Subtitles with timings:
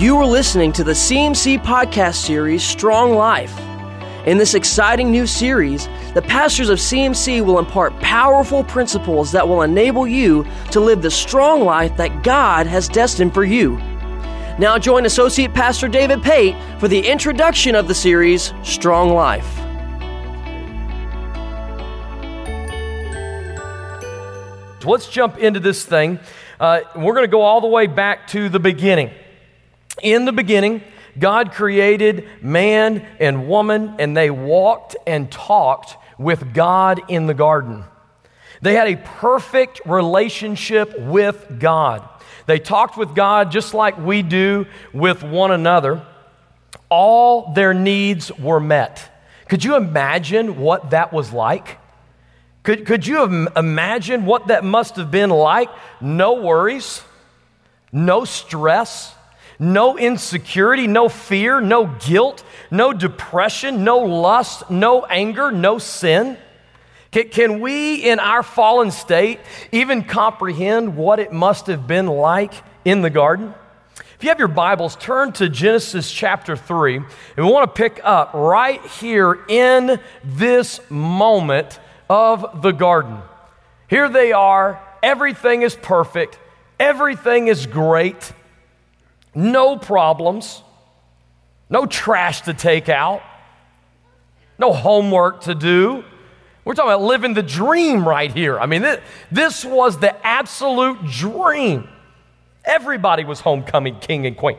[0.00, 3.54] You are listening to the CMC podcast series, Strong Life.
[4.26, 9.60] In this exciting new series, the pastors of CMC will impart powerful principles that will
[9.60, 13.76] enable you to live the strong life that God has destined for you.
[14.58, 19.58] Now, join Associate Pastor David Pate for the introduction of the series, Strong Life.
[24.82, 26.20] Let's jump into this thing.
[26.58, 29.10] Uh, we're going to go all the way back to the beginning.
[30.02, 30.82] In the beginning,
[31.18, 37.84] God created man and woman, and they walked and talked with God in the garden.
[38.62, 42.06] They had a perfect relationship with God.
[42.46, 46.04] They talked with God just like we do with one another.
[46.88, 49.08] All their needs were met.
[49.48, 51.78] Could you imagine what that was like?
[52.62, 55.70] Could, could you imagine what that must have been like?
[56.00, 57.02] No worries,
[57.90, 59.14] no stress,
[59.60, 66.38] no insecurity, no fear, no guilt, no depression, no lust, no anger, no sin?
[67.10, 69.38] Can, can we, in our fallen state,
[69.70, 73.54] even comprehend what it must have been like in the garden?
[74.16, 78.00] If you have your Bibles, turn to Genesis chapter 3, and we want to pick
[78.02, 83.18] up right here in this moment of the garden.
[83.88, 86.38] Here they are, everything is perfect,
[86.78, 88.32] everything is great
[89.34, 90.62] no problems,
[91.68, 93.22] no trash to take out,
[94.58, 96.04] no homework to do.
[96.64, 98.58] We're talking about living the dream right here.
[98.58, 101.88] I mean, this, this was the absolute dream.
[102.64, 104.58] Everybody was homecoming king and queen.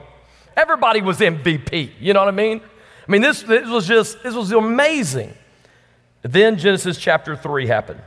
[0.58, 1.92] Everybody was MVP.
[2.00, 2.62] You know what I mean?
[3.08, 5.34] I mean, this, this was just, this was amazing.
[6.24, 8.02] Then Genesis chapter 3 happened.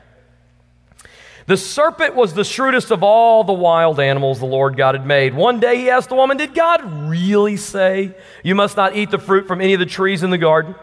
[1.46, 5.34] The serpent was the shrewdest of all the wild animals the Lord God had made.
[5.34, 9.18] One day he asked the woman, Did God really say you must not eat the
[9.18, 10.74] fruit from any of the trees in the garden?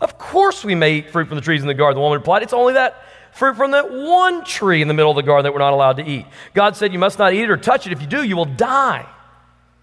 [0.00, 1.96] Of course we may eat fruit from the trees in the garden.
[1.96, 3.02] The woman replied, It's only that
[3.32, 5.96] fruit from that one tree in the middle of the garden that we're not allowed
[5.96, 6.26] to eat.
[6.54, 7.92] God said, You must not eat it or touch it.
[7.92, 9.08] If you do, you will die.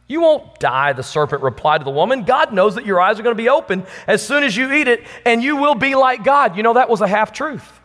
[0.07, 2.23] You won't die, the serpent replied to the woman.
[2.23, 4.87] God knows that your eyes are going to be open as soon as you eat
[4.87, 6.55] it, and you will be like God.
[6.55, 7.81] You know, that was a half truth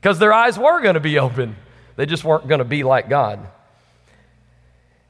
[0.00, 1.56] because their eyes were going to be open.
[1.96, 3.46] They just weren't going to be like God.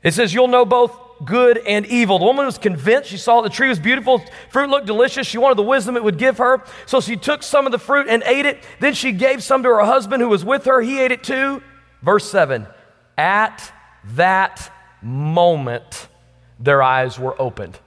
[0.03, 2.19] It says, You'll know both good and evil.
[2.19, 3.11] The woman was convinced.
[3.11, 5.27] She saw the tree was beautiful, fruit looked delicious.
[5.27, 6.65] She wanted the wisdom it would give her.
[6.87, 8.59] So she took some of the fruit and ate it.
[8.81, 10.81] Then she gave some to her husband who was with her.
[10.81, 11.63] He ate it too.
[12.03, 12.67] Verse 7
[13.19, 13.73] At
[14.15, 14.73] that
[15.03, 16.09] moment,
[16.59, 17.79] their eyes were opened.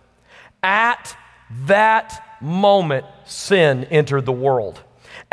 [0.62, 1.18] At
[1.66, 4.82] that moment, sin entered the world.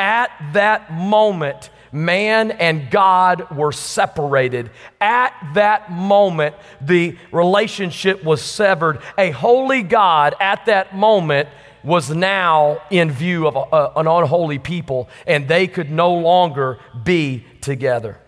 [0.01, 4.71] At that moment, man and God were separated.
[4.99, 9.03] At that moment, the relationship was severed.
[9.19, 11.51] A holy God at that moment
[11.85, 17.45] was now in view of a, an unholy people, and they could no longer be
[17.61, 18.19] together.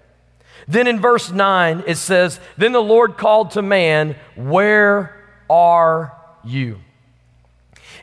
[0.68, 5.16] Then in verse 9, it says, Then the Lord called to man, Where
[5.48, 6.80] are you?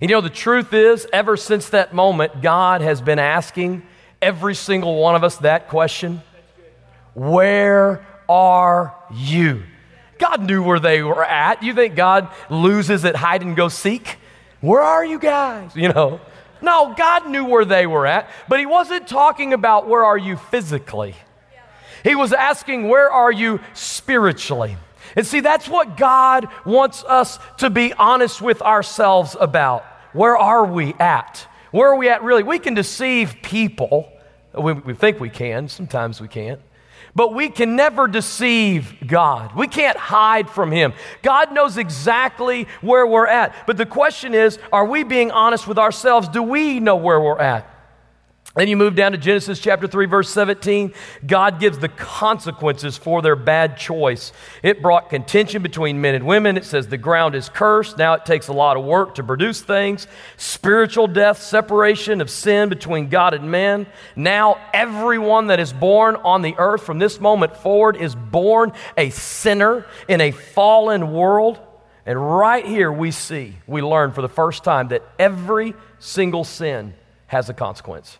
[0.01, 3.83] And you know, the truth is, ever since that moment, God has been asking
[4.21, 6.21] every single one of us that question
[7.13, 9.63] Where are you?
[10.17, 11.63] God knew where they were at.
[11.63, 14.17] You think God loses at hide and go seek?
[14.61, 15.75] Where are you guys?
[15.75, 16.19] You know.
[16.61, 20.35] No, God knew where they were at, but He wasn't talking about where are you
[20.35, 21.15] physically.
[22.03, 24.77] He was asking, Where are you spiritually?
[25.15, 29.85] And see, that's what God wants us to be honest with ourselves about.
[30.13, 31.47] Where are we at?
[31.71, 32.43] Where are we at really?
[32.43, 34.11] We can deceive people.
[34.57, 36.59] We, we think we can, sometimes we can't.
[37.15, 39.55] But we can never deceive God.
[39.55, 40.93] We can't hide from Him.
[41.21, 43.53] God knows exactly where we're at.
[43.65, 46.27] But the question is are we being honest with ourselves?
[46.27, 47.78] Do we know where we're at?
[48.55, 50.91] Then you move down to Genesis chapter 3, verse 17.
[51.25, 54.33] God gives the consequences for their bad choice.
[54.63, 56.57] It brought contention between men and women.
[56.57, 57.99] It says the ground is cursed.
[57.99, 60.07] Now it takes a lot of work to produce things.
[60.35, 63.85] Spiritual death, separation of sin between God and man.
[64.15, 69.11] Now everyone that is born on the earth from this moment forward is born a
[69.11, 71.59] sinner in a fallen world.
[72.03, 76.95] And right here we see, we learn for the first time that every single sin
[77.27, 78.17] has a consequence.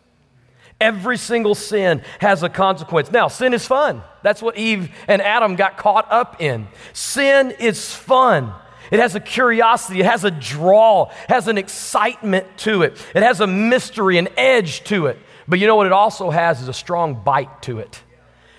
[0.82, 3.12] Every single sin has a consequence.
[3.12, 4.02] Now, sin is fun.
[4.24, 6.68] That's what Eve and Adam got caught up in.
[6.94, 8.54] Sin is fun.
[8.92, 13.22] It has a curiosity, it has a draw, it has an excitement to it, it
[13.22, 15.20] has a mystery, an edge to it.
[15.48, 18.02] But you know what it also has is a strong bite to it.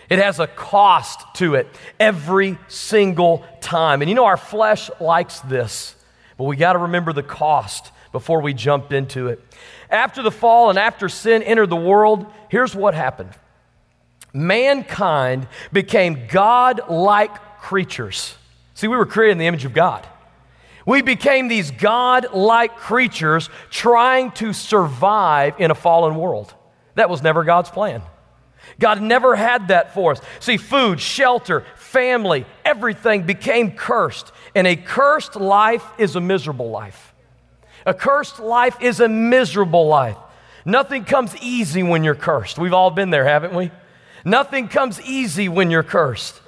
[0.08, 1.68] It has a cost to it
[2.00, 4.02] every single time.
[4.02, 5.94] And you know, our flesh likes this.
[6.36, 9.40] but we got to remember the cost before we jump into it.
[9.90, 13.30] After the fall and after sin entered the world, here's what happened
[14.32, 18.36] mankind became God like creatures.
[18.74, 20.06] See, we were created in the image of God.
[20.86, 26.54] We became these God like creatures trying to survive in a fallen world.
[26.94, 28.02] That was never God's plan.
[28.78, 30.20] God never had that for us.
[30.38, 34.32] See, food, shelter, family, everything became cursed.
[34.54, 37.09] And a cursed life is a miserable life.
[37.86, 40.16] A cursed life is a miserable life.
[40.64, 42.58] Nothing comes easy when you're cursed.
[42.58, 43.70] We've all been there, haven't we?
[44.24, 46.40] Nothing comes easy when you're cursed.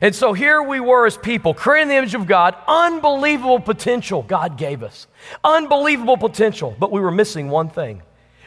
[0.00, 4.22] And so here we were as people, created in the image of God, unbelievable potential
[4.22, 5.06] God gave us.
[5.42, 8.02] Unbelievable potential, but we were missing one thing.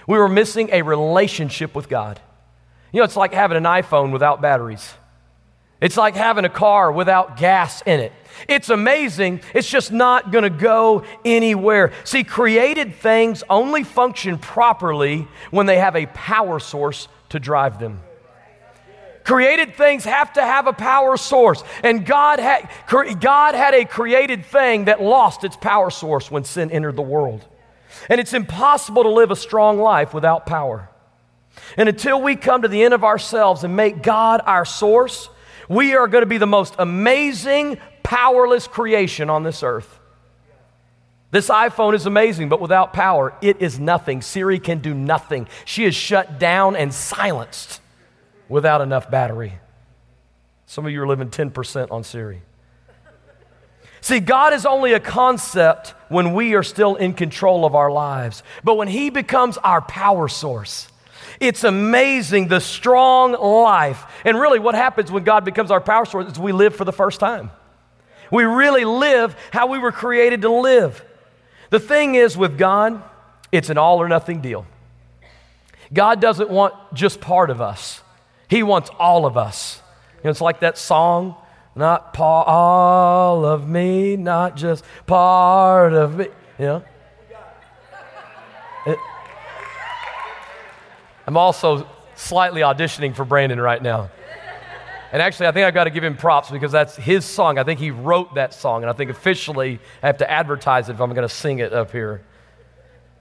[0.06, 2.19] We were missing a relationship with God.
[2.92, 4.94] You know, it's like having an iPhone without batteries.
[5.81, 8.12] It's like having a car without gas in it.
[8.48, 9.42] It's amazing.
[9.54, 11.92] It's just not going to go anywhere.
[12.04, 18.02] See, created things only function properly when they have a power source to drive them.
[19.24, 21.64] Created things have to have a power source.
[21.84, 22.68] And God had,
[23.20, 27.46] God had a created thing that lost its power source when sin entered the world.
[28.10, 30.90] And it's impossible to live a strong life without power.
[31.78, 35.30] And until we come to the end of ourselves and make God our source,
[35.68, 37.78] we are going to be the most amazing,
[38.10, 40.00] powerless creation on this earth.
[41.30, 44.24] This iPhone is amazing, but without power, it is nothing.
[44.24, 45.48] Siri can do nothing.
[45.64, 47.82] She is shut down and silenced
[48.48, 49.54] without enough battery.
[50.66, 52.42] Some of you are living 10% on Siri.
[54.02, 58.42] See, God is only a concept when we are still in control of our lives.
[58.64, 60.88] But when He becomes our power source,
[61.40, 64.04] it's amazing the strong life.
[64.26, 66.94] And really, what happens when God becomes our power source is we live for the
[66.94, 67.52] first time.
[68.31, 71.04] We really live how we were created to live.
[71.70, 73.02] The thing is with God,
[73.52, 74.66] it's an all or nothing deal.
[75.92, 78.02] God doesn't want just part of us.
[78.48, 79.81] He wants all of us.
[80.18, 81.36] You know, it's like that song,
[81.76, 86.28] not all of me, not just part of me.
[86.58, 86.84] You know?
[88.86, 89.00] It,
[91.26, 94.10] I'm also slightly auditioning for Brandon right now.
[95.12, 97.58] And actually, I think I've got to give him props because that's his song.
[97.58, 100.94] I think he wrote that song, and I think officially I have to advertise it
[100.94, 102.24] if I'm going to sing it up here.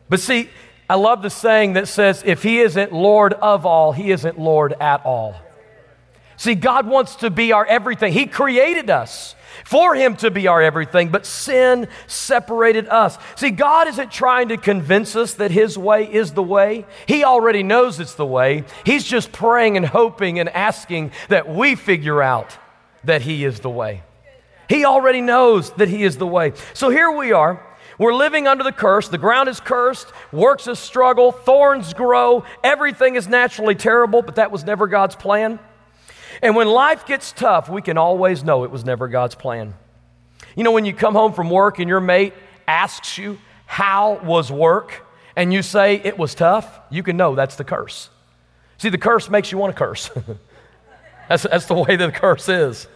[0.08, 0.50] But see,
[0.90, 4.74] I love the saying that says, if he isn't Lord of all, he isn't Lord
[4.80, 5.34] at all.
[6.36, 8.12] See, God wants to be our everything.
[8.12, 9.34] He created us
[9.64, 13.18] for him to be our everything, but sin separated us.
[13.36, 16.86] See, God isn't trying to convince us that his way is the way.
[17.06, 18.64] He already knows it's the way.
[18.84, 22.56] He's just praying and hoping and asking that we figure out
[23.04, 24.02] that he is the way.
[24.68, 26.52] He already knows that he is the way.
[26.74, 27.64] So here we are.
[27.98, 29.08] We're living under the curse.
[29.08, 34.52] The ground is cursed, works is struggle, thorns grow, everything is naturally terrible, but that
[34.52, 35.58] was never God's plan.
[36.42, 39.74] And when life gets tough, we can always know it was never God's plan.
[40.56, 42.34] You know, when you come home from work and your mate
[42.66, 45.04] asks you, How was work?
[45.38, 48.10] and you say it was tough, you can know that's the curse.
[48.76, 50.10] See, the curse makes you want to curse.
[51.28, 52.88] that's, that's the way that the curse is.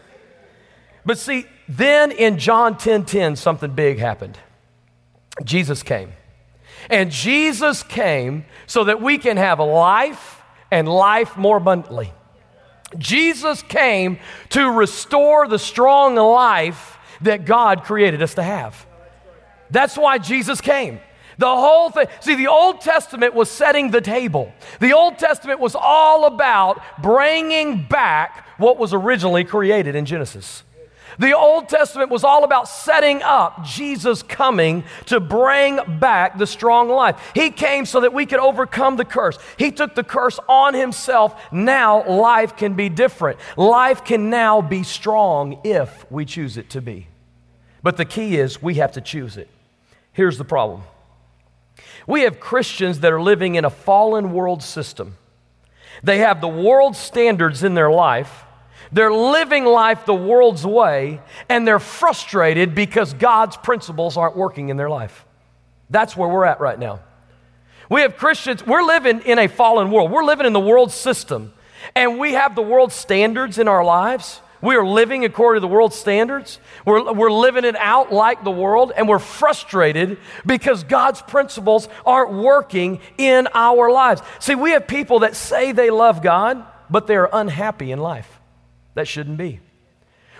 [1.06, 4.37] But see, then in John 10 10, something big happened.
[5.45, 6.12] Jesus came.
[6.90, 12.12] And Jesus came so that we can have life and life more abundantly.
[12.99, 14.18] Jesus came
[14.50, 18.87] to restore the strong life that God created us to have.
[19.70, 21.00] That's why Jesus came.
[21.38, 22.06] The whole thing.
[22.20, 24.52] See, the Old Testament was setting the table.
[24.80, 30.62] The Old Testament was all about bringing back what was originally created in Genesis.
[31.19, 36.88] The Old Testament was all about setting up Jesus coming to bring back the strong
[36.88, 37.33] life.
[37.35, 39.38] He came so that we could overcome the curse.
[39.59, 41.40] He took the curse on himself.
[41.52, 43.38] Now life can be different.
[43.57, 47.09] Life can now be strong if we choose it to be.
[47.83, 49.49] But the key is we have to choose it.
[50.12, 50.83] Here's the problem
[52.07, 55.16] we have Christians that are living in a fallen world system.
[56.02, 58.45] They have the world standards in their life
[58.92, 64.76] they're living life the world's way, and they're frustrated because God's principles aren't working in
[64.76, 65.25] their life.
[65.88, 67.00] That's where we're at right now.
[67.88, 70.11] We have Christians, we're living in a fallen world.
[70.11, 71.52] We're living in the world system,
[71.94, 74.40] and we have the world standards in our lives.
[74.61, 76.61] We are living according to the world standards.
[76.87, 82.32] We're, we're living it out like the world, and we're frustrated because God's principles aren't
[82.32, 84.22] working in our lives.
[84.38, 88.41] See, we have people that say they love God, but they're unhappy in life.
[88.94, 89.61] That shouldn't be.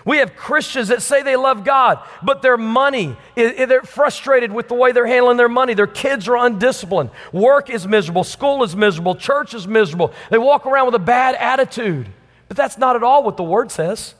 [0.05, 4.73] We have Christians that say they love God, but their money, they're frustrated with the
[4.73, 5.73] way they're handling their money.
[5.73, 7.09] Their kids are undisciplined.
[7.31, 8.25] Work is miserable.
[8.25, 9.15] School is miserable.
[9.15, 10.13] Church is miserable.
[10.29, 12.07] They walk around with a bad attitude.
[12.49, 14.13] But that's not at all what the Word says.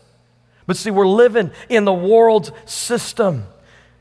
[0.65, 3.45] But see, we're living in the world's system.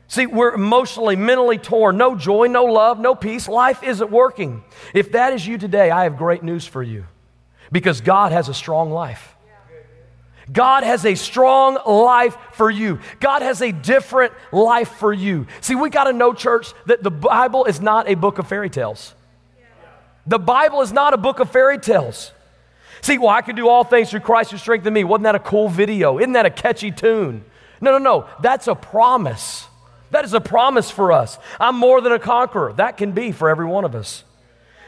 [0.07, 1.97] See, we're emotionally, mentally torn.
[1.97, 3.49] No joy, no love, no peace.
[3.49, 4.63] Life isn't working.
[4.93, 7.05] If that is you today, I have great news for you
[7.71, 9.35] because God has a strong life.
[10.51, 12.99] God has a strong life for you.
[13.19, 15.47] God has a different life for you.
[15.61, 18.69] See, we got to know, church, that the Bible is not a book of fairy
[18.69, 19.13] tales.
[20.27, 22.31] The Bible is not a book of fairy tales.
[23.01, 25.03] See, well, I can do all things through Christ who strengthened me.
[25.03, 26.19] Wasn't that a cool video?
[26.19, 27.43] Isn't that a catchy tune?
[27.81, 28.29] No, no, no.
[28.41, 29.67] That's a promise.
[30.11, 31.37] That is a promise for us.
[31.59, 32.71] I'm more than a conqueror.
[32.73, 34.23] That can be for every one of us.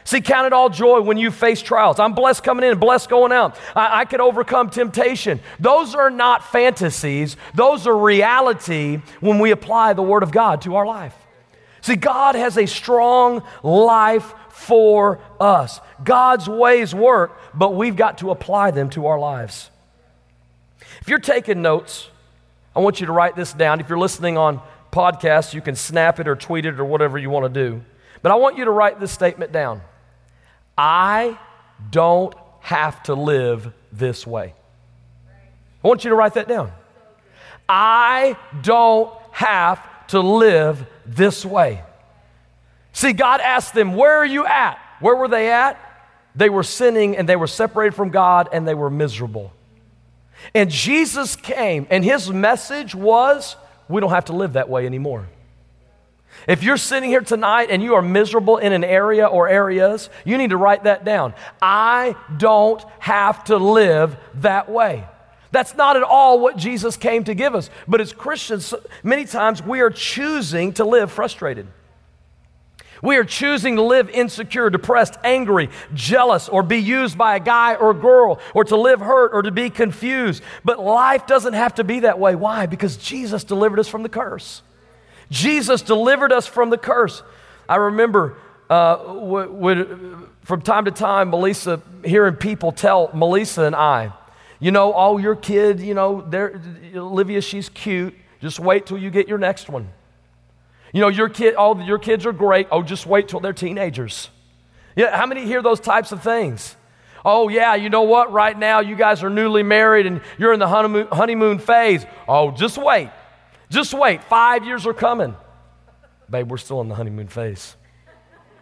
[0.06, 1.98] See, count it all joy when you face trials.
[1.98, 3.58] I'm blessed coming in blessed going out.
[3.74, 5.40] I, I can overcome temptation.
[5.58, 10.76] Those are not fantasies, those are reality when we apply the Word of God to
[10.76, 11.14] our life.
[11.80, 15.80] See, God has a strong life for us.
[16.04, 19.70] God's ways work, but we've got to apply them to our lives.
[21.00, 22.08] If you're taking notes,
[22.76, 23.80] I want you to write this down.
[23.80, 24.60] If you're listening on
[24.92, 27.82] podcasts, you can snap it or tweet it or whatever you want to do.
[28.22, 29.82] But I want you to write this statement down.
[30.76, 31.38] I
[31.90, 34.54] don't have to live this way.
[35.84, 36.72] I want you to write that down.
[37.68, 41.82] I don't have to live this way.
[42.92, 44.78] See, God asked them, Where are you at?
[45.00, 45.78] Where were they at?
[46.34, 49.52] They were sinning and they were separated from God and they were miserable.
[50.54, 53.56] And Jesus came and his message was,
[53.88, 55.28] We don't have to live that way anymore.
[56.46, 60.38] If you're sitting here tonight and you are miserable in an area or areas, you
[60.38, 61.34] need to write that down.
[61.60, 65.06] I don't have to live that way.
[65.50, 67.70] That's not at all what Jesus came to give us.
[67.88, 71.66] But as Christians, many times we are choosing to live frustrated.
[73.02, 77.74] We are choosing to live insecure, depressed, angry, jealous, or be used by a guy
[77.74, 80.42] or girl, or to live hurt or to be confused.
[80.64, 82.34] But life doesn't have to be that way.
[82.34, 82.66] Why?
[82.66, 84.62] Because Jesus delivered us from the curse.
[85.30, 87.22] Jesus delivered us from the curse.
[87.68, 88.36] I remember
[88.70, 88.96] uh,
[90.42, 94.12] from time to time, Melissa, hearing people tell Melissa and I,
[94.60, 96.24] you know, oh, your kid, you know,
[96.94, 98.14] Olivia, she's cute.
[98.40, 99.88] Just wait till you get your next one.
[100.92, 102.68] You know, your kid, oh, your kids are great.
[102.70, 104.30] Oh, just wait till they're teenagers.
[104.94, 106.76] Yeah, how many hear those types of things?
[107.24, 108.32] Oh, yeah, you know what?
[108.32, 112.06] Right now, you guys are newly married and you're in the honeymoon phase.
[112.28, 113.10] Oh, just wait.
[113.70, 115.34] Just wait, five years are coming.
[116.28, 117.76] Babe, we're still in the honeymoon phase.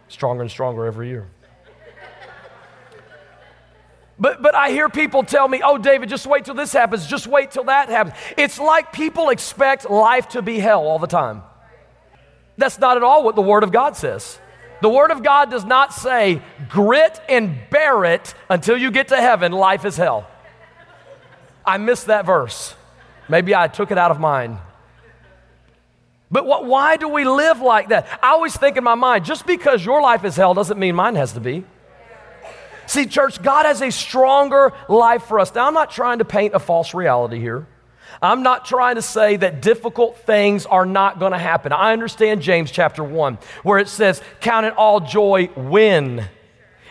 [0.07, 1.27] Stronger and stronger every year.
[4.17, 7.27] But, but I hear people tell me, oh, David, just wait till this happens, just
[7.27, 8.15] wait till that happens.
[8.37, 11.43] It's like people expect life to be hell all the time.
[12.57, 14.39] That's not at all what the Word of God says.
[14.81, 19.17] The Word of God does not say, grit and bear it until you get to
[19.17, 20.27] heaven, life is hell.
[21.65, 22.75] I missed that verse.
[23.27, 24.59] Maybe I took it out of mine.
[26.35, 28.09] But what, why do we live like that?
[28.21, 31.15] I always think in my mind, just because your life is hell doesn't mean mine
[31.15, 31.63] has to be.
[32.87, 35.55] See, church, God has a stronger life for us.
[35.55, 37.65] Now, I'm not trying to paint a false reality here.
[38.21, 41.71] I'm not trying to say that difficult things are not going to happen.
[41.71, 46.27] I understand James chapter 1, where it says, Count it all joy when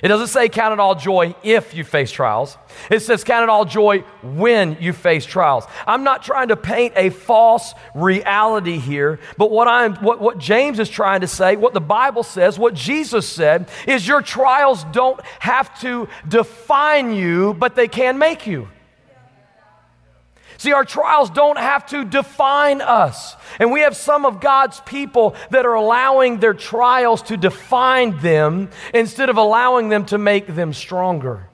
[0.04, 2.58] it doesn't say count it all joy if you face trials.
[2.90, 5.64] It says count it all joy when you face trials.
[5.86, 10.78] I'm not trying to paint a false reality here, but what I'm what, what James
[10.78, 15.18] is trying to say, what the Bible says, what Jesus said, is your trials don't
[15.38, 18.68] have to define you, but they can make you.
[20.64, 23.36] See, our trials don't have to define us.
[23.60, 28.70] And we have some of God's people that are allowing their trials to define them
[28.94, 31.50] instead of allowing them to make them stronger.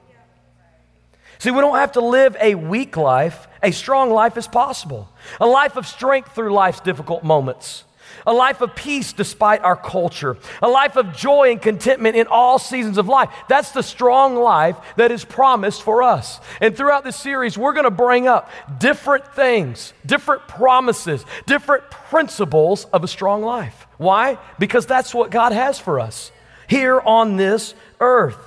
[1.39, 3.49] See, we don't have to live a weak life.
[3.61, 5.11] A strong life is possible.
[5.41, 7.83] A life of strength through life's difficult moments
[8.25, 12.59] a life of peace despite our culture, a life of joy and contentment in all
[12.59, 13.29] seasons of life.
[13.49, 16.39] That's the strong life that is promised for us.
[16.59, 18.49] And throughout this series, we're going to bring up
[18.79, 23.87] different things, different promises, different principles of a strong life.
[23.97, 24.37] Why?
[24.59, 26.31] Because that's what God has for us
[26.67, 28.37] here on this earth.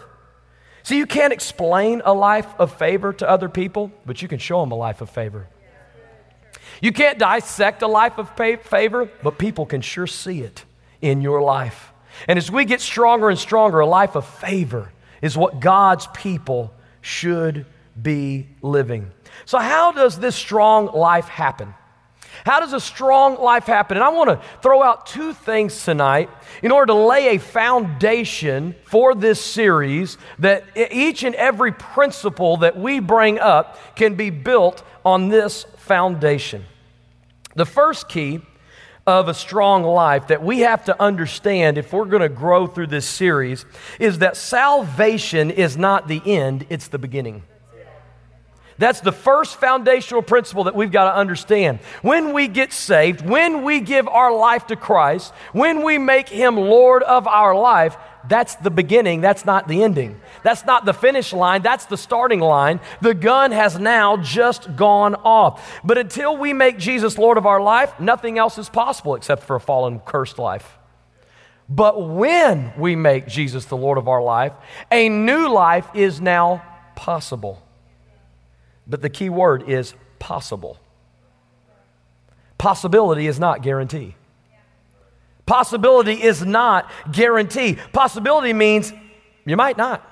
[0.83, 4.61] See, you can't explain a life of favor to other people, but you can show
[4.61, 5.49] them a life of favor.
[6.81, 10.64] You can't dissect a life of favor, but people can sure see it
[11.00, 11.93] in your life.
[12.28, 16.73] And as we get stronger and stronger, a life of favor is what God's people
[17.00, 17.66] should
[18.00, 19.11] be living.
[19.45, 21.75] So, how does this strong life happen?
[22.45, 23.97] How does a strong life happen?
[23.97, 26.28] And I want to throw out two things tonight
[26.62, 32.76] in order to lay a foundation for this series that each and every principle that
[32.76, 36.64] we bring up can be built on this foundation.
[37.55, 38.41] The first key
[39.07, 42.87] of a strong life that we have to understand if we're going to grow through
[42.87, 43.67] this series
[44.00, 47.43] is that salvation is not the end, it's the beginning.
[48.78, 51.78] That's the first foundational principle that we've got to understand.
[52.02, 56.57] When we get saved, when we give our life to Christ, when we make Him
[56.57, 57.97] Lord of our life,
[58.28, 60.21] that's the beginning, that's not the ending.
[60.43, 62.81] That's not the finish line, that's the starting line.
[63.00, 65.81] The gun has now just gone off.
[65.85, 69.57] But until we make Jesus Lord of our life, nothing else is possible except for
[69.57, 70.78] a fallen, cursed life.
[71.69, 74.52] But when we make Jesus the Lord of our life,
[74.90, 76.62] a new life is now
[76.95, 77.62] possible.
[78.87, 80.79] But the key word is possible.
[82.59, 84.14] Possibility is not guarantee.
[85.47, 87.76] Possibility is not guarantee.
[87.93, 88.93] Possibility means
[89.45, 90.11] you might not.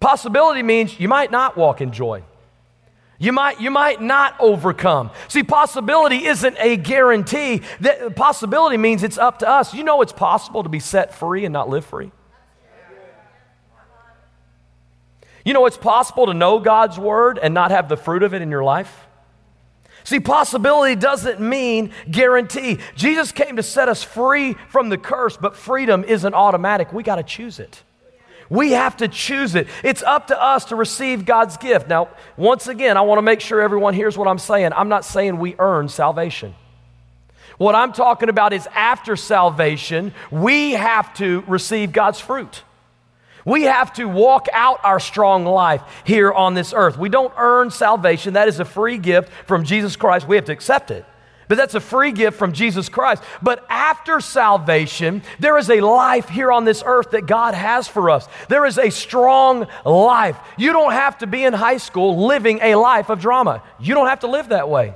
[0.00, 2.22] Possibility means you might not walk in joy.
[3.18, 5.10] You might, you might not overcome.
[5.26, 7.62] See, possibility isn't a guarantee.
[7.80, 9.74] That possibility means it's up to us.
[9.74, 12.12] You know it's possible to be set free and not live free.
[15.48, 18.42] You know, it's possible to know God's word and not have the fruit of it
[18.42, 19.06] in your life.
[20.04, 22.80] See, possibility doesn't mean guarantee.
[22.96, 26.92] Jesus came to set us free from the curse, but freedom isn't automatic.
[26.92, 27.82] We got to choose it.
[28.50, 29.68] We have to choose it.
[29.82, 31.88] It's up to us to receive God's gift.
[31.88, 34.74] Now, once again, I want to make sure everyone hears what I'm saying.
[34.74, 36.54] I'm not saying we earn salvation.
[37.56, 42.64] What I'm talking about is after salvation, we have to receive God's fruit.
[43.48, 46.98] We have to walk out our strong life here on this earth.
[46.98, 48.34] We don't earn salvation.
[48.34, 50.28] That is a free gift from Jesus Christ.
[50.28, 51.06] We have to accept it.
[51.48, 53.22] But that's a free gift from Jesus Christ.
[53.40, 58.10] But after salvation, there is a life here on this earth that God has for
[58.10, 58.28] us.
[58.50, 60.36] There is a strong life.
[60.58, 63.62] You don't have to be in high school living a life of drama.
[63.80, 64.94] You don't have to live that way.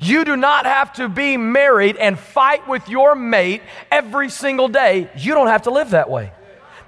[0.00, 5.10] You do not have to be married and fight with your mate every single day.
[5.16, 6.30] You don't have to live that way.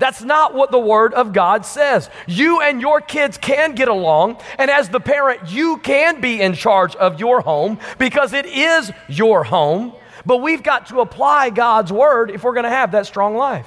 [0.00, 2.08] That's not what the Word of God says.
[2.26, 6.54] You and your kids can get along, and as the parent, you can be in
[6.54, 9.92] charge of your home because it is your home.
[10.24, 13.66] But we've got to apply God's Word if we're going to have that strong life.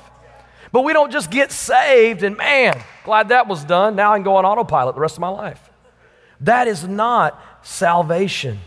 [0.72, 3.96] But we don't just get saved and man, glad that was done.
[3.96, 5.70] Now I can go on autopilot the rest of my life.
[6.42, 8.60] That is not salvation.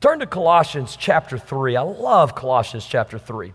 [0.00, 1.76] Turn to Colossians chapter 3.
[1.76, 3.52] I love Colossians chapter 3.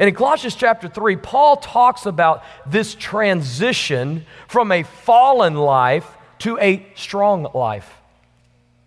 [0.00, 6.58] And in Colossians chapter 3, Paul talks about this transition from a fallen life to
[6.58, 7.98] a strong life.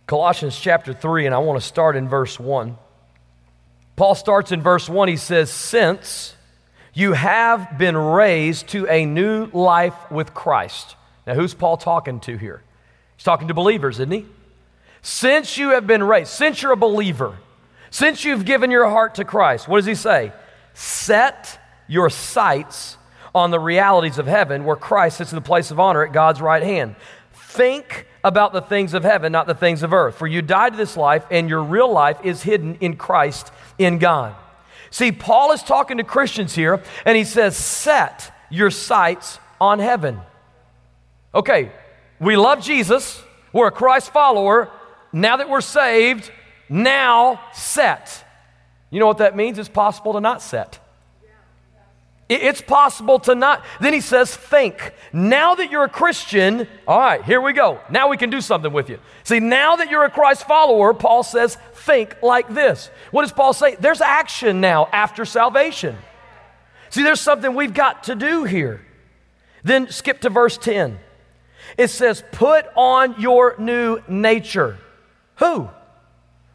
[0.08, 2.78] Colossians chapter 3, and I want to start in verse 1.
[3.96, 5.08] Paul starts in verse 1.
[5.08, 6.36] He says, Since
[6.96, 10.96] you have been raised to a new life with Christ.
[11.28, 12.64] Now, who's Paul talking to here?
[13.18, 14.26] He's talking to believers, isn't he?
[15.04, 17.38] Since you have been raised, since you're a believer,
[17.92, 20.32] since you've given your heart to Christ, what does he say?
[20.74, 22.98] Set your sights
[23.36, 26.42] on the realities of heaven where Christ sits in the place of honor at God's
[26.42, 26.96] right hand.
[27.34, 30.16] Think about the things of heaven, not the things of earth.
[30.16, 34.00] For you died to this life, and your real life is hidden in Christ in
[34.00, 34.36] God.
[34.90, 40.20] See, Paul is talking to Christians here, and he says, Set your sights on heaven.
[41.36, 41.72] Okay,
[42.20, 44.70] we love Jesus, we're a Christ follower.
[45.12, 46.32] Now that we're saved,
[46.70, 48.23] now set.
[48.94, 49.58] You know what that means?
[49.58, 50.78] It's possible to not set.
[52.30, 53.66] It's possible to not.
[53.82, 54.94] Then he says, think.
[55.12, 57.80] Now that you're a Christian, all right, here we go.
[57.90, 59.00] Now we can do something with you.
[59.24, 62.92] See, now that you're a Christ follower, Paul says, think like this.
[63.10, 63.76] What does Paul say?
[63.80, 65.98] There's action now after salvation.
[66.92, 68.86] See, there's something we've got to do here.
[69.64, 71.00] Then skip to verse 10.
[71.80, 74.78] It says, put on your new nature.
[75.38, 75.68] Who?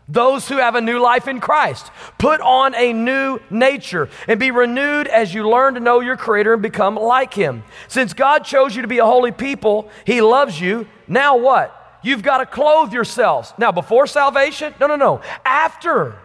[0.09, 1.90] Those who have a new life in Christ.
[2.16, 6.55] Put on a new nature and be renewed as you learn to know your Creator
[6.55, 7.62] and become like Him.
[7.88, 10.87] Since God chose you to be a holy people, He loves you.
[11.07, 11.75] Now what?
[12.03, 13.53] You've got to clothe yourselves.
[13.59, 14.73] Now, before salvation?
[14.81, 15.21] No, no, no.
[15.44, 16.16] After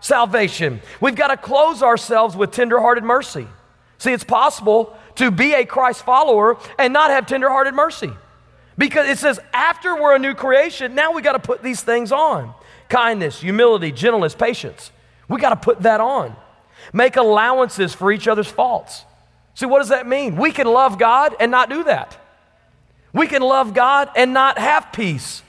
[0.00, 3.46] salvation, we've got to clothe ourselves with tenderhearted mercy.
[3.96, 8.10] See, it's possible to be a Christ follower and not have tenderhearted mercy.
[8.76, 12.12] Because it says after we're a new creation, now we got to put these things
[12.12, 12.54] on
[12.90, 14.92] kindness, humility, gentleness, patience.
[15.28, 16.36] We got to put that on.
[16.92, 19.04] Make allowances for each other's faults.
[19.54, 20.36] See, what does that mean?
[20.36, 22.16] We can love God and not do that.
[23.12, 25.42] We can love God and not have peace.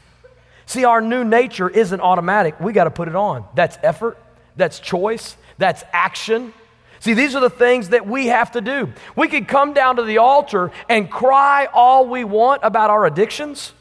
[0.66, 2.60] See, our new nature isn't automatic.
[2.60, 3.46] We got to put it on.
[3.56, 4.18] That's effort,
[4.56, 6.54] that's choice, that's action.
[7.00, 8.94] See, these are the things that we have to do.
[9.16, 13.74] We could come down to the altar and cry all we want about our addictions,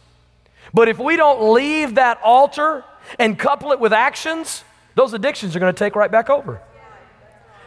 [0.73, 2.85] but if we don't leave that altar
[3.18, 6.60] and couple it with actions, those addictions are going to take right back over.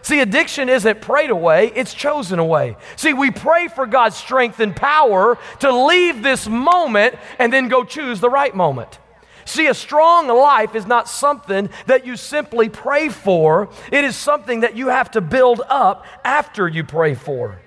[0.03, 2.75] See, addiction isn't prayed away, it's chosen away.
[2.97, 7.85] See, we pray for God's strength and power to leave this moment and then go
[7.85, 8.99] choose the right moment.
[9.45, 14.61] See, a strong life is not something that you simply pray for, it is something
[14.61, 17.59] that you have to build up after you pray for.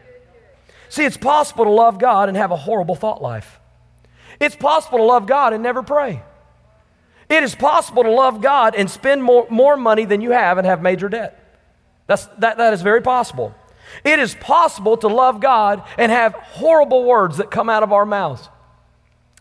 [0.91, 3.61] See, it's possible to love God and have a horrible thought life.
[4.41, 6.23] It's possible to love God and never pray.
[7.29, 10.67] It is possible to love God and spend more, more money than you have and
[10.67, 11.43] have major debt.
[12.07, 13.55] That's, that, that is very possible.
[14.05, 18.07] It is possible to love God and have horrible words that come out of our
[18.07, 18.49] mouths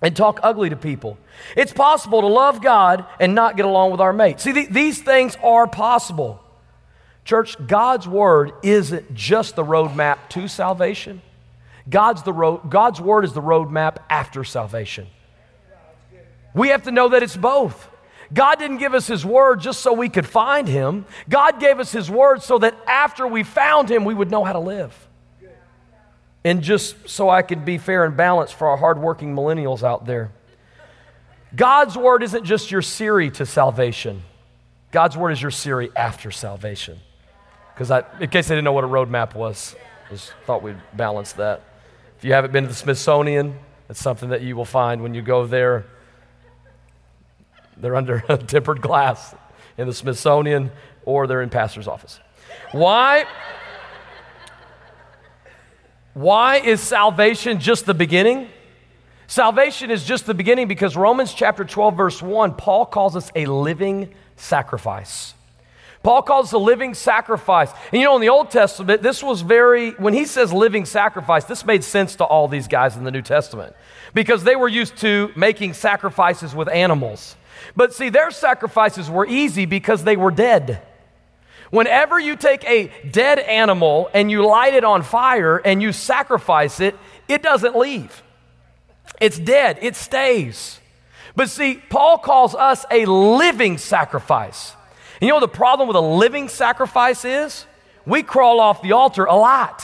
[0.01, 1.17] and talk ugly to people.
[1.55, 4.43] It's possible to love God and not get along with our mates.
[4.43, 6.41] See, th- these things are possible.
[7.23, 11.21] Church, God's word isn't just the roadmap to salvation.
[11.89, 15.07] God's, the God's word is the roadmap after salvation.
[16.55, 17.89] We have to know that it's both.
[18.33, 21.05] God didn't give us His Word just so we could find Him.
[21.29, 24.53] God gave us His Word so that after we found Him, we would know how
[24.53, 25.07] to live.
[26.43, 30.31] And just so I could be fair and balanced for our hardworking millennials out there,
[31.55, 34.23] God's Word isn't just your Siri to salvation,
[34.91, 36.99] God's Word is your Siri after salvation.
[37.73, 37.91] Because
[38.21, 39.75] in case they didn't know what a roadmap was,
[40.09, 41.61] just thought we'd balance that.
[42.17, 45.21] If you haven't been to the Smithsonian, it's something that you will find when you
[45.21, 45.85] go there
[47.77, 49.35] they're under a tempered glass
[49.77, 50.71] in the Smithsonian
[51.03, 52.19] or they're in pastor's office.
[52.71, 53.25] Why?
[56.13, 58.49] Why is salvation just the beginning?
[59.27, 63.45] Salvation is just the beginning because Romans chapter 12, verse 1, Paul calls us a
[63.45, 65.33] living sacrifice.
[66.03, 67.71] Paul calls the living sacrifice.
[67.91, 71.45] And you know, in the Old Testament, this was very, when he says living sacrifice,
[71.45, 73.75] this made sense to all these guys in the New Testament
[74.13, 77.35] because they were used to making sacrifices with animals.
[77.75, 80.81] But see, their sacrifices were easy because they were dead.
[81.71, 86.79] Whenever you take a dead animal and you light it on fire and you sacrifice
[86.79, 86.95] it,
[87.27, 88.23] it doesn't leave.
[89.19, 90.79] It's dead, it stays.
[91.35, 94.73] But see, Paul calls us a living sacrifice.
[95.19, 97.65] And you know the problem with a living sacrifice is?
[98.05, 99.83] We crawl off the altar a lot.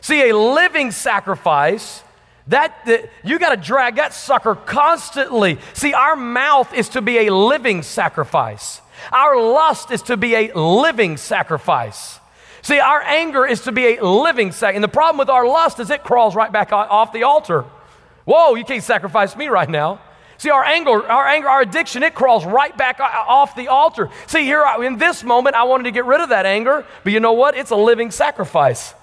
[0.00, 2.02] See, a living sacrifice
[2.48, 5.58] that, that you got to drag that sucker constantly.
[5.74, 8.80] See, our mouth is to be a living sacrifice.
[9.12, 12.18] Our lust is to be a living sacrifice.
[12.62, 14.76] See, our anger is to be a living sacrifice.
[14.76, 17.64] And the problem with our lust is it crawls right back off the altar.
[18.24, 20.00] Whoa, you can't sacrifice me right now.
[20.38, 24.08] See, our anger, our anger, our addiction, it crawls right back off the altar.
[24.26, 27.20] See, here in this moment, I wanted to get rid of that anger, but you
[27.20, 27.56] know what?
[27.56, 28.94] It's a living sacrifice.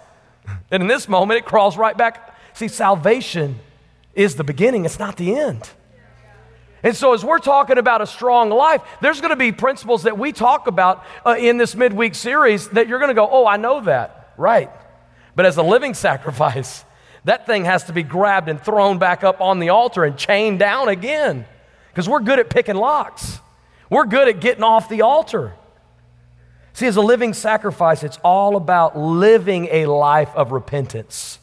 [0.71, 3.59] And in this moment, it crawls right back See, salvation
[4.13, 5.69] is the beginning, it's not the end.
[6.83, 10.17] And so, as we're talking about a strong life, there's going to be principles that
[10.17, 13.57] we talk about uh, in this midweek series that you're going to go, Oh, I
[13.57, 14.33] know that.
[14.37, 14.69] Right.
[15.35, 16.85] But as a living sacrifice,
[17.25, 20.59] that thing has to be grabbed and thrown back up on the altar and chained
[20.59, 21.45] down again.
[21.89, 23.39] Because we're good at picking locks,
[23.89, 25.55] we're good at getting off the altar.
[26.73, 31.39] See, as a living sacrifice, it's all about living a life of repentance.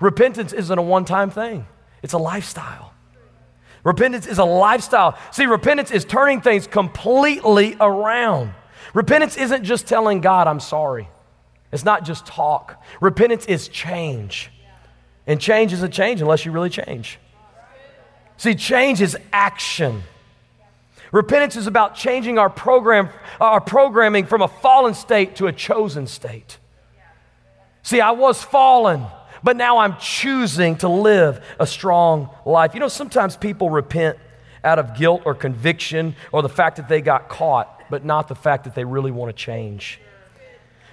[0.00, 1.66] Repentance isn't a one time thing,
[2.02, 2.94] it's a lifestyle.
[3.84, 5.16] Repentance is a lifestyle.
[5.30, 8.52] See, repentance is turning things completely around.
[8.92, 11.08] Repentance isn't just telling God, I'm sorry.
[11.70, 12.82] It's not just talk.
[13.00, 14.50] Repentance is change.
[15.26, 17.18] And change is a change unless you really change.
[18.36, 20.02] See, change is action.
[21.12, 23.08] Repentance is about changing our program,
[23.40, 26.58] our programming from a fallen state to a chosen state.
[27.82, 29.06] See, I was fallen
[29.42, 32.74] but now I'm choosing to live a strong life.
[32.74, 34.18] You know, sometimes people repent
[34.64, 38.34] out of guilt or conviction or the fact that they got caught, but not the
[38.34, 40.00] fact that they really want to change.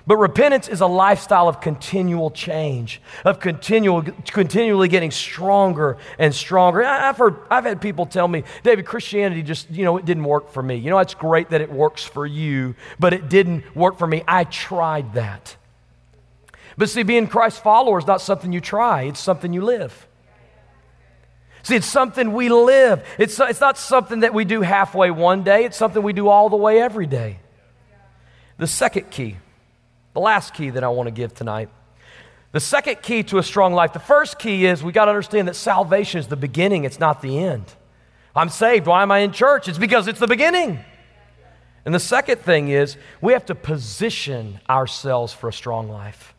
[0.07, 6.83] But repentance is a lifestyle of continual change, of continual, continually getting stronger and stronger.
[6.83, 10.51] I've heard, I've had people tell me, David, Christianity just, you know, it didn't work
[10.51, 10.75] for me.
[10.75, 14.23] You know, it's great that it works for you, but it didn't work for me.
[14.27, 15.55] I tried that.
[16.77, 20.07] But see, being Christ's follower is not something you try, it's something you live.
[21.63, 23.03] See, it's something we live.
[23.17, 26.49] It's, it's not something that we do halfway one day, it's something we do all
[26.49, 27.39] the way every day.
[28.57, 29.37] The second key,
[30.13, 31.69] the last key that I want to give tonight,
[32.51, 35.49] The second key to a strong life, the first key is we got to understand
[35.49, 37.65] that salvation is the beginning, it's not the end.
[38.35, 38.85] I'm saved.
[38.85, 39.67] Why am I in church?
[39.67, 40.79] It's because it's the beginning.
[41.85, 46.34] And the second thing is we have to position ourselves for a strong life.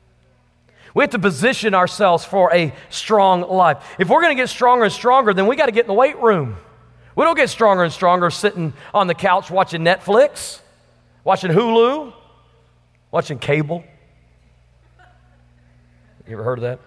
[0.96, 3.84] We have to position ourselves for a strong life.
[3.98, 5.92] If we're going to get stronger and stronger, then we got to get in the
[5.92, 6.56] weight room.
[7.14, 10.60] We don't get stronger and stronger sitting on the couch watching Netflix,
[11.22, 12.14] watching Hulu,
[13.10, 13.84] watching cable.
[16.26, 16.80] You ever heard of that?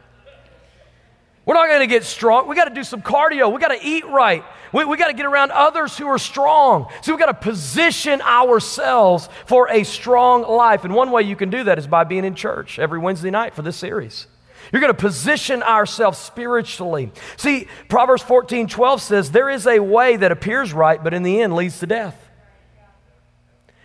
[1.46, 2.48] We're not going to get strong.
[2.48, 3.52] We got to do some cardio.
[3.52, 4.44] We got to eat right.
[4.72, 6.92] We, we got to get around others who are strong.
[7.02, 10.84] So we got to position ourselves for a strong life.
[10.84, 13.56] And one way you can do that is by being in church every Wednesday night
[13.56, 14.28] for this series.
[14.72, 17.12] You're going to position ourselves spiritually.
[17.38, 21.42] See, Proverbs 14 12 says, There is a way that appears right, but in the
[21.42, 22.30] end leads to death.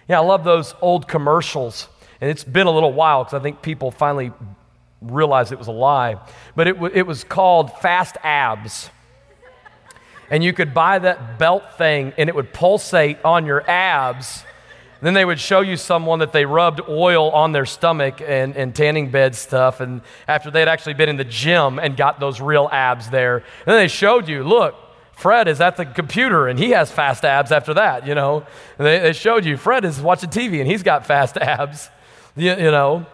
[0.08, 1.88] Yeah, I love those old commercials.
[2.20, 4.32] And it's been a little while because I think people finally
[5.06, 6.16] realized it was a lie.
[6.56, 8.90] But it, w- it was called Fast Abs.
[10.30, 14.42] And you could buy that belt thing and it would pulsate on your abs.
[15.02, 18.74] Then they would show you someone that they rubbed oil on their stomach and, and
[18.74, 19.80] tanning bed stuff.
[19.80, 23.44] And after they'd actually been in the gym and got those real abs there, and
[23.66, 24.74] then they showed you, look,
[25.12, 28.46] Fred is at the computer and he has fast abs after that, you know.
[28.78, 31.88] They, they, showed you Fred is watching TV and he's got fast abs,
[32.34, 33.06] you, you know.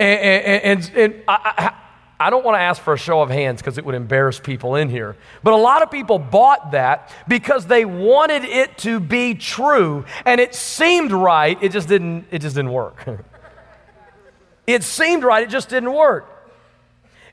[0.00, 1.74] And, and, and, and I,
[2.20, 4.76] I, don't want to ask for a show of hands because it would embarrass people
[4.76, 5.16] in here.
[5.42, 10.40] But a lot of people bought that because they wanted it to be true and
[10.40, 11.60] it seemed right.
[11.60, 13.04] It just didn't, it just didn't work.
[14.66, 16.28] it seemed right, it just didn't work.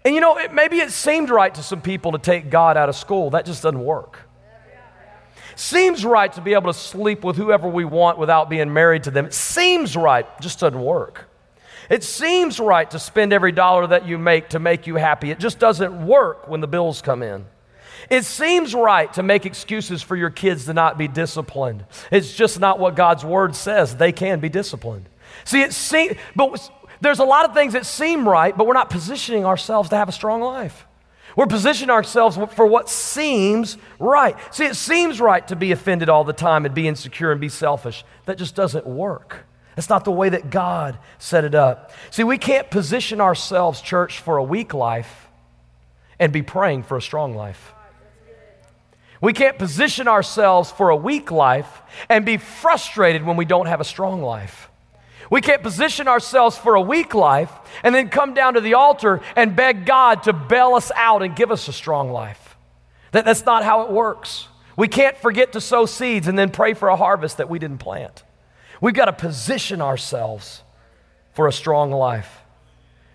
[0.03, 2.89] And you know, it, maybe it seemed right to some people to take God out
[2.89, 3.31] of school.
[3.31, 4.19] That just doesn't work.
[5.55, 9.11] Seems right to be able to sleep with whoever we want without being married to
[9.11, 9.25] them.
[9.25, 11.27] It seems right, just doesn't work.
[11.89, 15.31] It seems right to spend every dollar that you make to make you happy.
[15.31, 17.45] It just doesn't work when the bills come in.
[18.09, 21.85] It seems right to make excuses for your kids to not be disciplined.
[22.11, 23.95] It's just not what God's word says.
[23.95, 25.09] They can be disciplined.
[25.43, 26.71] See, it seems, but
[27.01, 30.09] there's a lot of things that seem right, but we're not positioning ourselves to have
[30.09, 30.85] a strong life.
[31.35, 34.37] We're positioning ourselves for what seems right.
[34.53, 37.49] See, it seems right to be offended all the time and be insecure and be
[37.49, 38.05] selfish.
[38.25, 39.45] That just doesn't work.
[39.75, 41.91] That's not the way that God set it up.
[42.11, 45.27] See, we can't position ourselves, church, for a weak life
[46.17, 47.73] and be praying for a strong life.
[49.21, 53.81] We can't position ourselves for a weak life and be frustrated when we don't have
[53.81, 54.69] a strong life.
[55.29, 57.51] We can't position ourselves for a weak life
[57.83, 61.35] and then come down to the altar and beg God to bail us out and
[61.35, 62.55] give us a strong life.
[63.11, 64.47] That, that's not how it works.
[64.77, 67.79] We can't forget to sow seeds and then pray for a harvest that we didn't
[67.79, 68.24] plant.
[68.81, 70.61] We've got to position ourselves
[71.33, 72.41] for a strong life.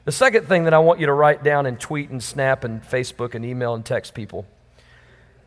[0.04, 2.82] The second thing that I want you to write down and tweet and snap and
[2.82, 4.46] Facebook and email and text people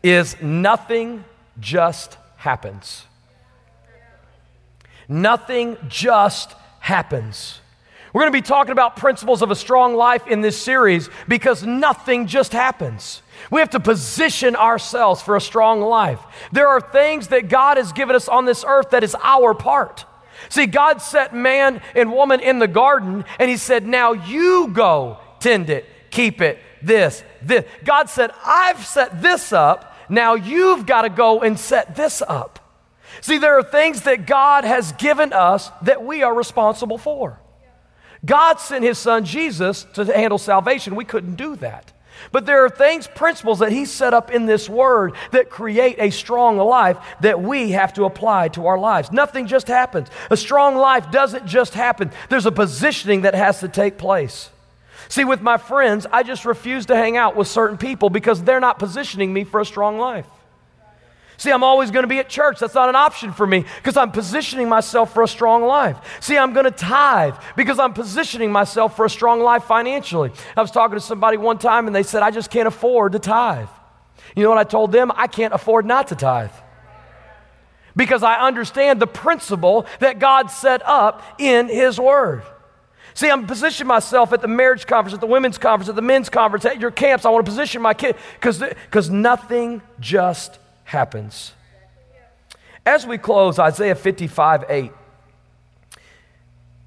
[0.01, 1.25] is nothing
[1.59, 3.05] just happens.
[5.07, 7.59] Nothing just happens.
[8.13, 11.63] We're going to be talking about principles of a strong life in this series because
[11.63, 13.23] nothing just happens.
[13.49, 16.19] We have to position ourselves for a strong life.
[16.51, 20.05] There are things that God has given us on this earth that is our part.
[20.49, 25.17] See, God set man and woman in the garden, and He said, Now you go
[25.39, 27.65] tend it, keep it, this, this.
[27.83, 32.59] God said, I've set this up, now you've got to go and set this up.
[33.21, 37.39] See, there are things that God has given us that we are responsible for.
[38.25, 40.95] God sent His Son Jesus to handle salvation.
[40.95, 41.91] We couldn't do that.
[42.31, 46.09] But there are things, principles that He set up in this Word that create a
[46.09, 49.11] strong life that we have to apply to our lives.
[49.11, 50.09] Nothing just happens.
[50.29, 54.49] A strong life doesn't just happen, there's a positioning that has to take place.
[55.09, 58.59] See, with my friends, I just refuse to hang out with certain people because they're
[58.59, 60.27] not positioning me for a strong life.
[61.43, 62.59] See, I'm always going to be at church.
[62.59, 65.97] That's not an option for me because I'm positioning myself for a strong life.
[66.21, 70.31] See, I'm going to tithe because I'm positioning myself for a strong life financially.
[70.55, 73.19] I was talking to somebody one time and they said, I just can't afford to
[73.19, 73.67] tithe.
[74.37, 75.11] You know what I told them?
[75.13, 76.49] I can't afford not to tithe
[77.93, 82.43] because I understand the principle that God set up in His Word.
[83.15, 86.29] See, I'm positioning myself at the marriage conference, at the women's conference, at the men's
[86.29, 87.25] conference, at your camps.
[87.25, 91.53] I want to position my kid because nothing just happens.
[92.85, 94.91] As we close, Isaiah 55 8.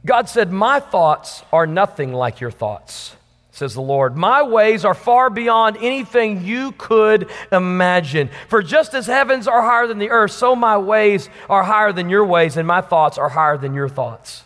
[0.05, 3.17] God said, My thoughts are nothing like your thoughts,
[3.51, 4.17] says the Lord.
[4.17, 8.31] My ways are far beyond anything you could imagine.
[8.49, 12.09] For just as heavens are higher than the earth, so my ways are higher than
[12.09, 14.45] your ways, and my thoughts are higher than your thoughts.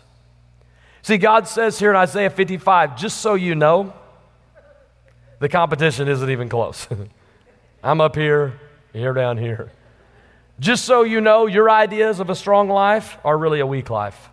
[1.03, 3.93] See, God says here in Isaiah 55, just so you know,
[5.39, 6.87] The competition isn't even close.
[7.83, 8.59] I'm up here,
[8.93, 9.71] you're down here.
[10.59, 14.29] Just so you know, your ideas of a strong life are really a weak life.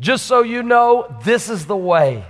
[0.00, 2.24] Just so you know, this is the way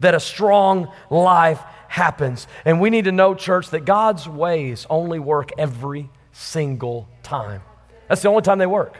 [0.00, 2.46] that a strong life happens.
[2.64, 7.62] And we need to know, church, that God's ways only work every single time.
[8.08, 8.96] That's the only time they work.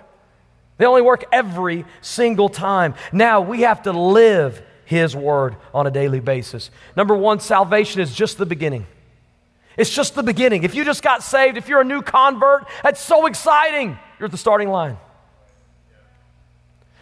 [0.79, 2.95] They only work every single time.
[3.13, 6.71] Now we have to live His word on a daily basis.
[6.97, 8.87] Number one, salvation is just the beginning.
[9.79, 10.65] It's just the beginning.
[10.65, 13.97] If you just got saved, if you're a new convert, that's so exciting.
[14.19, 14.99] You're at the starting line.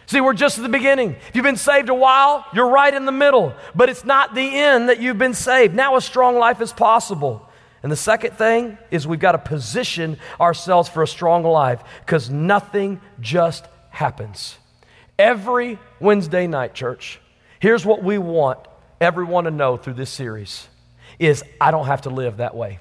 [0.05, 1.15] See, we're just at the beginning.
[1.27, 4.59] If you've been saved a while, you're right in the middle, but it's not the
[4.59, 5.75] end that you've been saved.
[5.75, 7.49] Now a strong life is possible.
[7.81, 12.29] And the second thing is we've got to position ourselves for a strong life because
[12.29, 14.55] nothing just happens.
[15.17, 17.19] Every Wednesday night, church,
[17.59, 18.59] here's what we want
[19.01, 20.67] everyone to know through this series
[21.19, 22.79] is I don't have to live that way.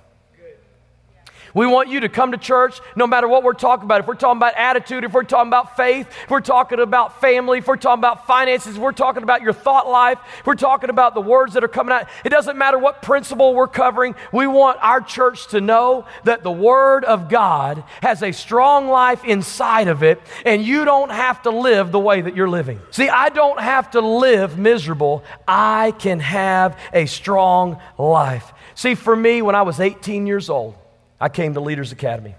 [1.57, 4.03] We want you to come to church no matter what we're talking about.
[4.03, 7.59] If we're talking about attitude, if we're talking about faith, if we're talking about family,
[7.59, 10.91] if we're talking about finances, if we're talking about your thought life, if we're talking
[10.91, 12.09] about the words that are coming out.
[12.27, 14.15] It doesn't matter what principle we're covering.
[14.33, 19.25] We want our church to know that the Word of God has a strong life
[19.25, 22.83] inside of it, and you don't have to live the way that you're living.
[22.91, 25.25] See, I don't have to live miserable.
[25.49, 28.53] I can have a strong life.
[28.75, 30.75] See, for me, when I was 18 years old,
[31.21, 32.35] I came to Leaders Academy.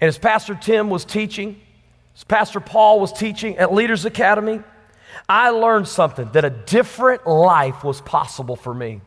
[0.00, 1.60] And as Pastor Tim was teaching,
[2.16, 4.60] as Pastor Paul was teaching at Leaders Academy,
[5.28, 9.00] I learned something that a different life was possible for me.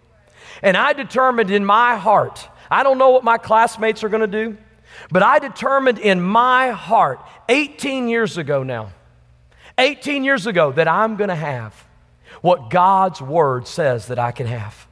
[0.62, 4.28] And I determined in my heart, I don't know what my classmates are going to
[4.28, 4.58] do,
[5.12, 8.92] but I determined in my heart 18 years ago now,
[9.78, 11.86] 18 years ago, that I'm going to have
[12.42, 14.87] what God's Word says that I can have.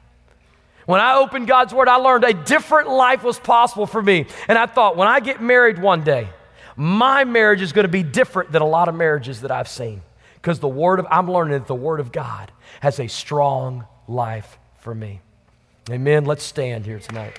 [0.86, 4.26] When I opened God's Word, I learned a different life was possible for me.
[4.48, 6.28] And I thought, when I get married one day,
[6.76, 10.02] my marriage is going to be different than a lot of marriages that I've seen.
[10.36, 14.58] Because the Word of, I'm learning that the Word of God has a strong life
[14.78, 15.20] for me.
[15.90, 16.24] Amen.
[16.24, 17.36] Let's stand here tonight.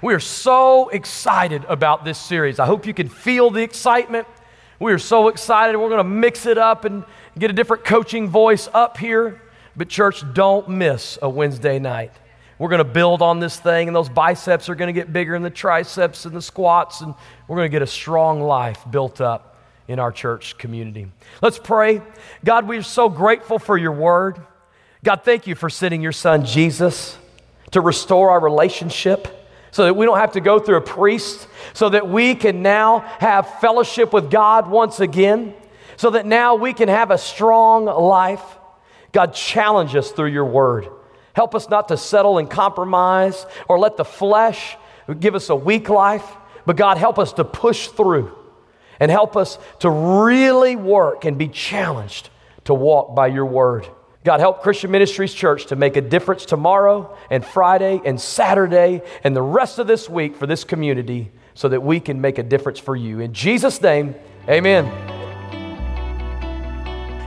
[0.00, 2.58] We are so excited about this series.
[2.58, 4.28] I hope you can feel the excitement.
[4.78, 5.76] We are so excited.
[5.76, 7.04] We're going to mix it up and
[7.38, 9.42] get a different coaching voice up here.
[9.76, 12.12] But, church, don't miss a Wednesday night.
[12.58, 15.36] We're going to build on this thing, and those biceps are going to get bigger,
[15.36, 17.14] and the triceps and the squats, and
[17.46, 21.06] we're going to get a strong life built up in our church community.
[21.40, 22.02] Let's pray.
[22.44, 24.40] God, we are so grateful for your word.
[25.04, 27.16] God, thank you for sending your son Jesus
[27.70, 29.28] to restore our relationship
[29.70, 33.00] so that we don't have to go through a priest, so that we can now
[33.20, 35.54] have fellowship with God once again
[35.98, 38.42] so that now we can have a strong life.
[39.12, 40.88] God, challenge us through your word.
[41.34, 44.76] Help us not to settle and compromise or let the flesh
[45.20, 46.24] give us a weak life,
[46.64, 48.32] but God, help us to push through
[49.00, 52.30] and help us to really work and be challenged
[52.64, 53.86] to walk by your word.
[54.24, 59.34] God, help Christian Ministries Church to make a difference tomorrow and Friday and Saturday and
[59.34, 62.78] the rest of this week for this community so that we can make a difference
[62.78, 63.20] for you.
[63.20, 64.14] In Jesus' name,
[64.48, 65.17] amen.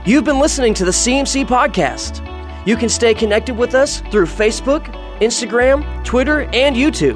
[0.04, 2.26] You've been listening to the CMC Podcast.
[2.66, 4.84] You can stay connected with us through Facebook,
[5.20, 7.14] Instagram, Twitter, and YouTube.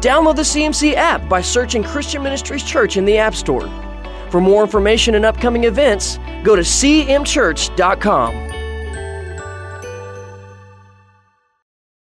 [0.00, 3.70] Download the CMC app by searching Christian Ministries Church in the App Store.
[4.30, 8.34] For more information and upcoming events, go to cmchurch.com.